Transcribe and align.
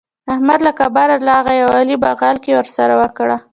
احمد 0.33 0.59
له 0.67 0.71
کابله 0.79 1.15
راغی 1.29 1.59
او 1.65 1.69
علي 1.79 1.95
بغل 2.03 2.35
کښي 2.43 2.51
ورسره 2.55 2.93
وکړه. 3.01 3.37